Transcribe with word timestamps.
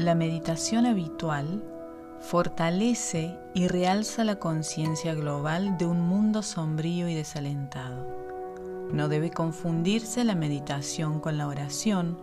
La 0.00 0.14
meditación 0.14 0.86
habitual 0.86 1.62
fortalece 2.20 3.38
y 3.52 3.68
realza 3.68 4.24
la 4.24 4.36
conciencia 4.36 5.12
global 5.14 5.76
de 5.76 5.84
un 5.84 6.00
mundo 6.00 6.42
sombrío 6.42 7.06
y 7.06 7.14
desalentado. 7.14 8.06
No 8.94 9.08
debe 9.08 9.30
confundirse 9.30 10.24
la 10.24 10.34
meditación 10.34 11.20
con 11.20 11.36
la 11.36 11.46
oración, 11.46 12.18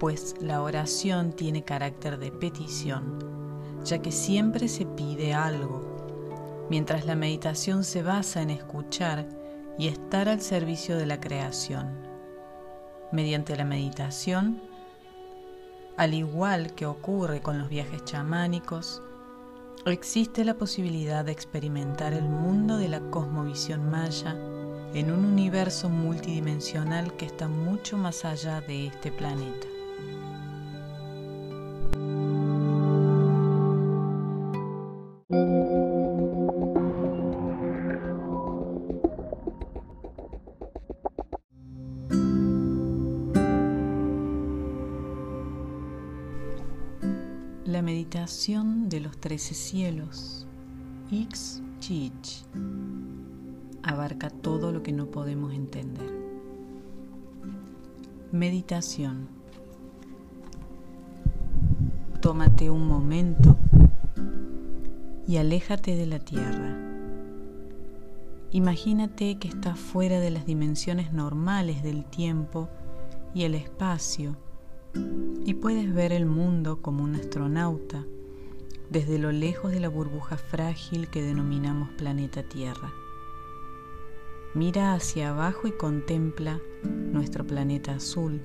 pues 0.00 0.36
la 0.40 0.62
oración 0.62 1.34
tiene 1.34 1.64
carácter 1.64 2.18
de 2.18 2.32
petición, 2.32 3.18
ya 3.84 3.98
que 3.98 4.10
siempre 4.10 4.66
se 4.66 4.86
pide 4.86 5.34
algo, 5.34 6.66
mientras 6.70 7.04
la 7.04 7.14
meditación 7.14 7.84
se 7.84 8.02
basa 8.02 8.40
en 8.40 8.48
escuchar 8.48 9.28
y 9.78 9.88
estar 9.88 10.30
al 10.30 10.40
servicio 10.40 10.96
de 10.96 11.04
la 11.04 11.20
creación. 11.20 11.92
Mediante 13.12 13.54
la 13.54 13.66
meditación, 13.66 14.71
al 15.96 16.14
igual 16.14 16.74
que 16.74 16.86
ocurre 16.86 17.40
con 17.40 17.58
los 17.58 17.68
viajes 17.68 18.04
chamánicos, 18.04 19.02
existe 19.84 20.44
la 20.44 20.54
posibilidad 20.54 21.24
de 21.24 21.32
experimentar 21.32 22.12
el 22.12 22.24
mundo 22.24 22.76
de 22.76 22.88
la 22.88 23.00
cosmovisión 23.10 23.90
maya 23.90 24.36
en 24.94 25.10
un 25.10 25.24
universo 25.24 25.88
multidimensional 25.88 27.14
que 27.16 27.26
está 27.26 27.48
mucho 27.48 27.96
más 27.96 28.24
allá 28.24 28.60
de 28.60 28.86
este 28.86 29.10
planeta. 29.10 29.66
La 47.64 47.80
meditación 47.80 48.88
de 48.88 48.98
los 48.98 49.16
trece 49.18 49.54
cielos, 49.54 50.48
Ix 51.12 51.62
Chich, 51.78 52.44
abarca 53.84 54.30
todo 54.30 54.72
lo 54.72 54.82
que 54.82 54.90
no 54.90 55.06
podemos 55.06 55.54
entender. 55.54 56.10
Meditación. 58.32 59.28
Tómate 62.20 62.68
un 62.68 62.84
momento 62.88 63.56
y 65.28 65.36
aléjate 65.36 65.94
de 65.94 66.06
la 66.06 66.18
tierra. 66.18 66.76
Imagínate 68.50 69.38
que 69.38 69.46
estás 69.46 69.78
fuera 69.78 70.18
de 70.18 70.32
las 70.32 70.46
dimensiones 70.46 71.12
normales 71.12 71.84
del 71.84 72.04
tiempo 72.06 72.68
y 73.34 73.44
el 73.44 73.54
espacio 73.54 74.36
y 74.94 75.54
puedes 75.54 75.92
ver 75.92 76.12
el 76.12 76.26
mundo 76.26 76.80
como 76.82 77.04
un 77.04 77.14
astronauta 77.14 78.04
desde 78.90 79.18
lo 79.18 79.32
lejos 79.32 79.72
de 79.72 79.80
la 79.80 79.88
burbuja 79.88 80.36
frágil 80.36 81.08
que 81.08 81.22
denominamos 81.22 81.88
planeta 81.90 82.42
Tierra. 82.42 82.92
Mira 84.54 84.92
hacia 84.92 85.30
abajo 85.30 85.66
y 85.66 85.72
contempla 85.72 86.60
nuestro 86.84 87.46
planeta 87.46 87.94
azul. 87.94 88.42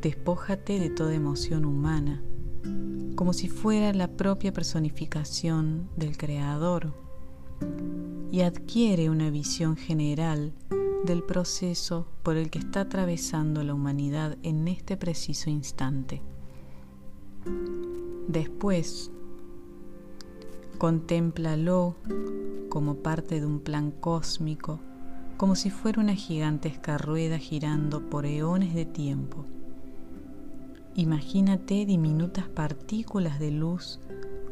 Despójate 0.00 0.78
de 0.78 0.90
toda 0.90 1.12
emoción 1.12 1.64
humana, 1.64 2.22
como 3.16 3.32
si 3.32 3.48
fuera 3.48 3.92
la 3.92 4.06
propia 4.06 4.52
personificación 4.52 5.88
del 5.96 6.16
Creador, 6.16 6.94
y 8.30 8.42
adquiere 8.42 9.10
una 9.10 9.30
visión 9.30 9.76
general 9.76 10.52
del 11.06 11.22
proceso 11.22 12.06
por 12.22 12.36
el 12.36 12.50
que 12.50 12.58
está 12.58 12.82
atravesando 12.82 13.62
la 13.62 13.72
humanidad 13.72 14.36
en 14.42 14.68
este 14.68 14.96
preciso 14.96 15.48
instante. 15.48 16.20
Después, 18.28 19.10
contémplalo 20.78 21.94
como 22.68 22.96
parte 22.96 23.40
de 23.40 23.46
un 23.46 23.60
plan 23.60 23.90
cósmico, 23.90 24.80
como 25.36 25.54
si 25.54 25.70
fuera 25.70 26.00
una 26.00 26.14
gigantesca 26.14 26.98
rueda 26.98 27.38
girando 27.38 28.10
por 28.10 28.26
eones 28.26 28.74
de 28.74 28.84
tiempo. 28.84 29.44
Imagínate 30.94 31.86
diminutas 31.86 32.48
partículas 32.48 33.38
de 33.38 33.50
luz 33.50 34.00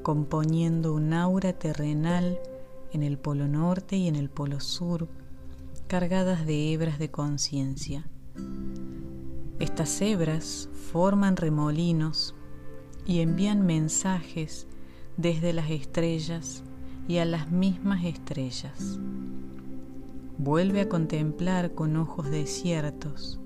componiendo 0.02 0.94
un 0.94 1.12
aura 1.14 1.54
terrenal 1.54 2.38
en 2.92 3.02
el 3.02 3.18
polo 3.18 3.48
norte 3.48 3.96
y 3.96 4.06
en 4.06 4.14
el 4.14 4.28
polo 4.28 4.60
sur, 4.60 5.08
cargadas 5.86 6.46
de 6.46 6.72
hebras 6.72 6.98
de 6.98 7.10
conciencia. 7.10 8.08
Estas 9.60 10.00
hebras 10.00 10.68
forman 10.92 11.36
remolinos 11.36 12.34
y 13.06 13.20
envían 13.20 13.64
mensajes 13.64 14.66
desde 15.16 15.52
las 15.52 15.70
estrellas 15.70 16.64
y 17.06 17.18
a 17.18 17.24
las 17.24 17.50
mismas 17.50 18.04
estrellas. 18.04 18.98
Vuelve 20.38 20.80
a 20.80 20.88
contemplar 20.88 21.74
con 21.74 21.96
ojos 21.96 22.30
desiertos 22.30 23.40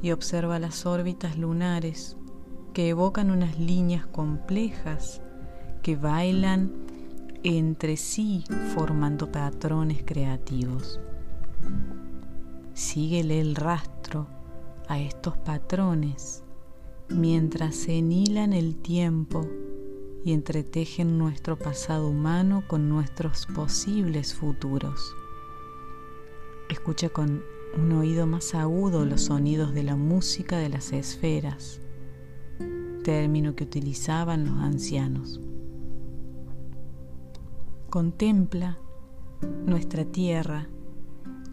y 0.00 0.12
observa 0.12 0.58
las 0.58 0.86
órbitas 0.86 1.36
lunares 1.36 2.16
que 2.72 2.88
evocan 2.88 3.30
unas 3.30 3.58
líneas 3.58 4.06
complejas 4.06 5.20
que 5.82 5.96
bailan 5.96 6.72
entre 7.42 7.96
sí 7.96 8.44
formando 8.74 9.30
patrones 9.30 10.02
creativos. 10.04 11.00
Síguele 12.74 13.40
el 13.40 13.54
rastro 13.54 14.26
a 14.88 14.98
estos 15.00 15.36
patrones 15.38 16.44
mientras 17.08 17.74
se 17.76 17.98
enhilan 17.98 18.52
el 18.52 18.76
tiempo 18.76 19.46
y 20.24 20.32
entretejen 20.32 21.18
nuestro 21.18 21.58
pasado 21.58 22.08
humano 22.08 22.64
con 22.66 22.88
nuestros 22.88 23.46
posibles 23.46 24.34
futuros. 24.34 25.14
Escucha 26.70 27.10
con 27.10 27.42
un 27.76 27.92
oído 27.92 28.26
más 28.26 28.54
agudo 28.54 29.04
los 29.04 29.22
sonidos 29.22 29.74
de 29.74 29.82
la 29.82 29.96
música 29.96 30.56
de 30.58 30.70
las 30.70 30.92
esferas, 30.92 31.80
término 33.02 33.54
que 33.54 33.64
utilizaban 33.64 34.46
los 34.46 34.58
ancianos. 34.62 35.40
Contempla 37.90 38.78
nuestra 39.66 40.04
tierra 40.04 40.68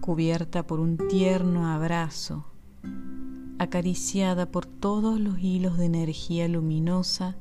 cubierta 0.02 0.66
por 0.66 0.80
un 0.80 0.98
tierno 0.98 1.68
abrazo, 1.68 2.46
acariciada 3.60 4.52
por 4.52 4.66
todos 4.66 5.20
los 5.20 5.40
hilos 5.40 5.78
de 5.78 5.86
energía 5.86 6.48
luminosa 6.48 7.38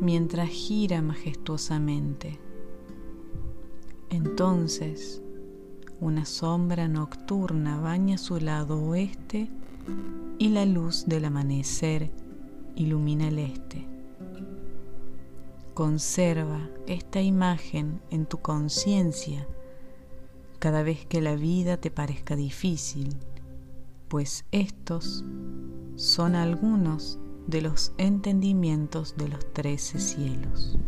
mientras 0.00 0.50
gira 0.50 1.00
majestuosamente. 1.00 2.38
Entonces, 4.10 5.22
una 5.98 6.26
sombra 6.26 6.88
nocturna 6.88 7.80
baña 7.80 8.18
su 8.18 8.38
lado 8.38 8.80
oeste 8.80 9.48
y 10.38 10.50
la 10.50 10.66
luz 10.66 11.06
del 11.06 11.24
amanecer 11.24 12.10
ilumina 12.76 13.28
el 13.28 13.38
este. 13.38 13.88
Conserva 15.72 16.68
esta 16.86 17.22
imagen 17.22 18.02
en 18.10 18.26
tu 18.26 18.38
conciencia 18.38 19.48
cada 20.58 20.82
vez 20.82 21.06
que 21.06 21.20
la 21.20 21.36
vida 21.36 21.76
te 21.76 21.90
parezca 21.90 22.36
difícil, 22.36 23.16
pues 24.08 24.44
estos 24.52 25.24
son 25.96 26.34
algunos 26.34 27.18
de 27.46 27.62
los 27.62 27.92
entendimientos 27.98 29.16
de 29.16 29.28
los 29.28 29.52
trece 29.52 29.98
cielos. 29.98 30.78